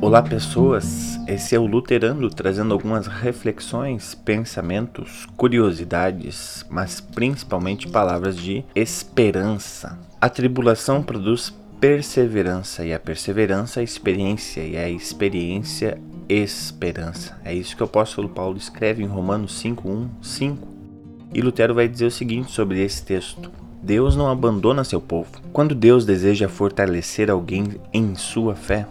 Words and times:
Olá, 0.00 0.22
pessoas. 0.22 1.18
Esse 1.26 1.56
é 1.56 1.58
o 1.58 1.66
Luterando 1.66 2.30
trazendo 2.30 2.72
algumas 2.72 3.08
reflexões, 3.08 4.14
pensamentos, 4.14 5.26
curiosidades, 5.36 6.64
mas 6.70 7.00
principalmente 7.00 7.88
palavras 7.88 8.36
de 8.36 8.64
esperança. 8.76 9.98
A 10.20 10.28
tribulação 10.28 11.02
produz 11.02 11.52
perseverança 11.80 12.86
e 12.86 12.94
a 12.94 12.98
perseverança 13.00 13.80
é 13.80 13.84
experiência 13.84 14.60
e 14.60 14.76
a 14.76 14.88
experiência 14.88 16.00
esperança. 16.28 17.36
É 17.44 17.52
isso 17.52 17.74
que 17.76 17.82
o 17.82 17.86
apóstolo 17.86 18.28
Paulo 18.28 18.56
escreve 18.56 19.02
em 19.02 19.06
Romanos 19.06 19.60
5:1, 19.60 20.08
5. 20.22 20.68
E 21.34 21.40
Lutero 21.40 21.74
vai 21.74 21.88
dizer 21.88 22.06
o 22.06 22.10
seguinte 22.10 22.52
sobre 22.52 22.80
esse 22.84 23.02
texto: 23.02 23.50
Deus 23.82 24.14
não 24.14 24.30
abandona 24.30 24.84
seu 24.84 25.00
povo. 25.00 25.30
Quando 25.52 25.74
Deus 25.74 26.06
deseja 26.06 26.48
fortalecer 26.48 27.28
alguém 27.28 27.80
em 27.92 28.14
sua 28.14 28.54
fé, 28.54 28.86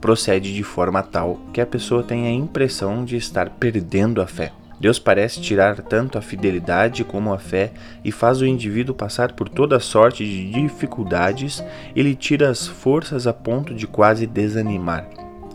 procede 0.00 0.54
de 0.54 0.62
forma 0.62 1.02
tal 1.02 1.38
que 1.52 1.60
a 1.60 1.66
pessoa 1.66 2.02
tenha 2.02 2.28
a 2.28 2.32
impressão 2.32 3.04
de 3.04 3.16
estar 3.16 3.50
perdendo 3.50 4.22
a 4.22 4.26
fé. 4.26 4.52
Deus 4.80 4.98
parece 4.98 5.42
tirar 5.42 5.82
tanto 5.82 6.16
a 6.16 6.22
fidelidade 6.22 7.04
como 7.04 7.34
a 7.34 7.38
fé 7.38 7.70
e 8.02 8.10
faz 8.10 8.40
o 8.40 8.46
indivíduo 8.46 8.94
passar 8.94 9.32
por 9.32 9.46
toda 9.46 9.78
sorte 9.78 10.24
de 10.24 10.50
dificuldades 10.50 11.62
e 11.94 12.02
lhe 12.02 12.14
tira 12.14 12.48
as 12.48 12.66
forças 12.66 13.26
a 13.26 13.32
ponto 13.32 13.74
de 13.74 13.86
quase 13.86 14.26
desanimar. 14.26 15.06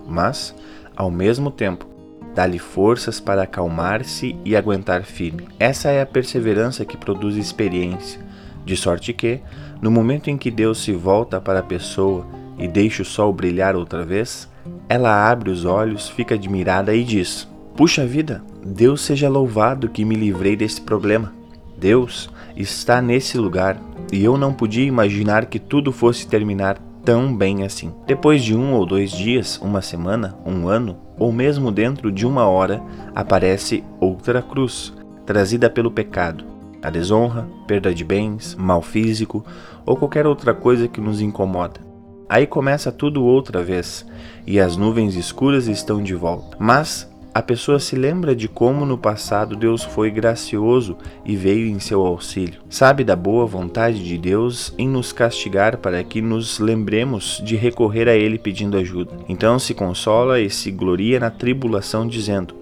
Mas, 0.05 0.53
ao 0.95 1.09
mesmo 1.09 1.49
tempo, 1.49 1.87
dá-lhe 2.35 2.59
forças 2.59 3.19
para 3.19 3.41
acalmar-se 3.41 4.35
e 4.45 4.55
aguentar 4.55 5.03
firme. 5.03 5.47
Essa 5.59 5.89
é 5.89 6.01
a 6.01 6.05
perseverança 6.05 6.85
que 6.85 6.95
produz 6.95 7.35
experiência, 7.35 8.21
de 8.63 8.77
sorte 8.77 9.11
que, 9.11 9.39
no 9.81 9.89
momento 9.89 10.29
em 10.29 10.37
que 10.37 10.51
Deus 10.51 10.83
se 10.83 10.91
volta 10.91 11.41
para 11.41 11.59
a 11.59 11.63
pessoa 11.63 12.27
e 12.57 12.67
deixa 12.67 13.01
o 13.01 13.05
sol 13.05 13.33
brilhar 13.33 13.75
outra 13.75 14.03
vez, 14.03 14.49
ela 14.87 15.29
abre 15.29 15.49
os 15.49 15.65
olhos, 15.65 16.09
fica 16.09 16.35
admirada 16.35 16.95
e 16.95 17.03
diz: 17.03 17.47
Puxa 17.75 18.05
vida, 18.05 18.43
Deus 18.65 19.01
seja 19.01 19.29
louvado 19.29 19.89
que 19.89 20.05
me 20.05 20.15
livrei 20.15 20.55
desse 20.55 20.81
problema. 20.81 21.33
Deus 21.77 22.29
está 22.55 23.01
nesse 23.01 23.37
lugar 23.37 23.77
e 24.11 24.23
eu 24.23 24.37
não 24.37 24.53
podia 24.53 24.85
imaginar 24.85 25.45
que 25.45 25.59
tudo 25.59 25.91
fosse 25.91 26.27
terminar 26.27 26.77
tão 27.03 27.35
bem 27.35 27.63
assim. 27.63 27.93
Depois 28.07 28.43
de 28.43 28.55
um 28.55 28.73
ou 28.73 28.85
dois 28.85 29.11
dias, 29.11 29.59
uma 29.61 29.81
semana, 29.81 30.35
um 30.45 30.67
ano, 30.67 30.97
ou 31.19 31.31
mesmo 31.31 31.71
dentro 31.71 32.11
de 32.11 32.25
uma 32.25 32.45
hora, 32.47 32.81
aparece 33.13 33.83
outra 33.99 34.41
cruz, 34.41 34.93
trazida 35.25 35.69
pelo 35.69 35.91
pecado. 35.91 36.43
A 36.81 36.89
desonra, 36.89 37.47
perda 37.67 37.93
de 37.93 38.03
bens, 38.03 38.55
mal 38.55 38.81
físico 38.81 39.45
ou 39.85 39.95
qualquer 39.95 40.25
outra 40.25 40.53
coisa 40.53 40.87
que 40.87 41.01
nos 41.01 41.21
incomoda. 41.21 41.84
Aí 42.27 42.47
começa 42.47 42.91
tudo 42.91 43.23
outra 43.23 43.63
vez 43.63 44.05
e 44.47 44.59
as 44.59 44.75
nuvens 44.75 45.15
escuras 45.15 45.67
estão 45.67 46.01
de 46.01 46.15
volta. 46.15 46.57
Mas 46.59 47.09
a 47.35 47.41
pessoa 47.41 47.79
se 47.79 47.97
lembra 47.97 48.33
de 48.33 48.47
como 48.47 48.85
no 48.85 48.97
passado 48.97 49.57
Deus 49.57 49.83
foi 49.83 50.09
gracioso 50.09 50.97
e 51.25 51.35
veio 51.35 51.67
em 51.67 51.79
seu 51.79 52.05
auxílio. 52.05 52.61
Sabe 52.69 53.03
da 53.03 53.13
boa 53.13 53.45
vontade 53.45 54.01
de 54.01 54.17
Deus 54.17 54.73
em 54.77 54.87
nos 54.87 55.11
castigar 55.11 55.77
para 55.79 56.01
que 56.01 56.21
nos 56.21 56.59
lembremos 56.59 57.41
de 57.43 57.57
recorrer 57.57 58.07
a 58.07 58.15
Ele 58.15 58.39
pedindo 58.39 58.77
ajuda. 58.77 59.11
Então 59.27 59.59
se 59.59 59.73
consola 59.73 60.39
e 60.39 60.49
se 60.49 60.71
gloria 60.71 61.19
na 61.19 61.29
tribulação, 61.29 62.07
dizendo: 62.07 62.55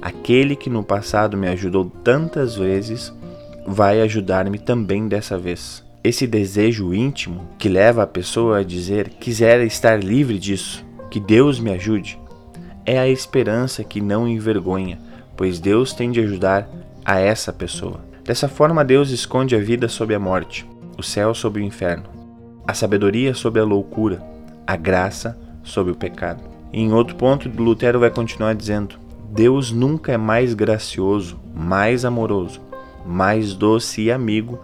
Aquele 0.00 0.56
que 0.56 0.70
no 0.70 0.82
passado 0.82 1.36
me 1.36 1.46
ajudou 1.48 1.84
tantas 2.02 2.56
vezes, 2.56 3.12
vai 3.66 4.00
ajudar-me 4.00 4.58
também 4.58 5.06
dessa 5.06 5.36
vez. 5.36 5.84
Esse 6.04 6.26
desejo 6.26 6.94
íntimo 6.94 7.48
que 7.58 7.68
leva 7.68 8.02
a 8.02 8.06
pessoa 8.06 8.58
a 8.58 8.62
dizer: 8.62 9.08
Quisera 9.08 9.64
estar 9.64 10.04
livre 10.04 10.38
disso, 10.38 10.84
que 11.10 11.18
Deus 11.18 11.58
me 11.58 11.72
ajude 11.72 12.22
é 12.86 12.98
a 12.98 13.08
esperança 13.08 13.82
que 13.82 14.00
não 14.00 14.28
envergonha, 14.28 14.98
pois 15.36 15.58
Deus 15.58 15.92
tem 15.92 16.10
de 16.10 16.20
ajudar 16.20 16.68
a 17.04 17.18
essa 17.18 17.52
pessoa. 17.52 18.00
Dessa 18.22 18.48
forma, 18.48 18.84
Deus 18.84 19.10
esconde 19.10 19.56
a 19.56 19.58
vida 19.58 19.88
sob 19.88 20.14
a 20.14 20.18
morte, 20.18 20.66
o 20.98 21.02
céu 21.02 21.34
sob 21.34 21.60
o 21.60 21.62
inferno, 21.62 22.04
a 22.66 22.74
sabedoria 22.74 23.34
sob 23.34 23.58
a 23.58 23.64
loucura, 23.64 24.22
a 24.66 24.76
graça 24.76 25.38
sob 25.62 25.90
o 25.90 25.94
pecado. 25.94 26.42
E 26.72 26.80
em 26.80 26.92
outro 26.92 27.16
ponto, 27.16 27.48
Lutero 27.48 28.00
vai 28.00 28.10
continuar 28.10 28.54
dizendo: 28.54 28.96
Deus 29.30 29.70
nunca 29.70 30.12
é 30.12 30.16
mais 30.16 30.54
gracioso, 30.54 31.38
mais 31.54 32.04
amoroso, 32.04 32.60
mais 33.06 33.54
doce 33.54 34.02
e 34.02 34.12
amigo, 34.12 34.58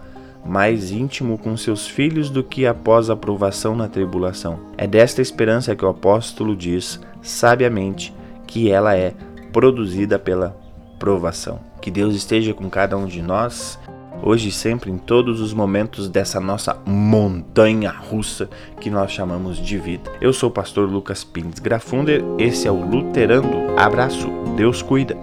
mais 0.45 0.91
íntimo 0.91 1.37
com 1.37 1.55
seus 1.55 1.87
filhos 1.87 2.29
do 2.29 2.43
que 2.43 2.65
após 2.65 3.09
a 3.09 3.15
provação 3.15 3.75
na 3.75 3.87
tribulação. 3.87 4.59
É 4.77 4.87
desta 4.87 5.21
esperança 5.21 5.75
que 5.75 5.85
o 5.85 5.89
apóstolo 5.89 6.55
diz 6.55 6.99
sabiamente 7.21 8.13
que 8.47 8.71
ela 8.71 8.95
é 8.95 9.13
produzida 9.53 10.17
pela 10.17 10.57
provação. 10.99 11.59
Que 11.81 11.89
Deus 11.89 12.15
esteja 12.15 12.53
com 12.53 12.69
cada 12.69 12.97
um 12.97 13.05
de 13.05 13.21
nós, 13.21 13.79
hoje 14.21 14.49
e 14.49 14.51
sempre, 14.51 14.91
em 14.91 14.97
todos 14.97 15.41
os 15.41 15.53
momentos 15.53 16.07
dessa 16.07 16.39
nossa 16.39 16.77
montanha 16.85 17.89
russa 17.89 18.49
que 18.79 18.89
nós 18.89 19.11
chamamos 19.11 19.57
de 19.57 19.77
vida. 19.77 20.11
Eu 20.21 20.31
sou 20.31 20.49
o 20.49 20.53
pastor 20.53 20.89
Lucas 20.89 21.23
Pires 21.23 21.59
Grafunder, 21.59 22.23
esse 22.37 22.67
é 22.67 22.71
o 22.71 22.85
Luterando. 22.85 23.49
Abraço, 23.77 24.27
Deus 24.55 24.81
cuida. 24.81 25.17